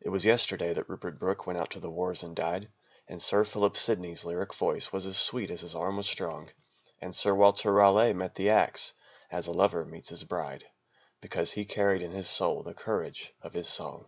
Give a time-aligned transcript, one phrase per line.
[0.00, 2.70] It was yesterday that Rupert Brooke went out to the Wars and died,
[3.06, 6.48] And Sir Philip Sidney's lyric voice was as sweet as his arm was strong;
[7.02, 8.94] And Sir Walter Raleigh met the axe
[9.30, 10.64] as a lover meets his bride,
[11.20, 14.06] Because he carried in his soul the courage of his song.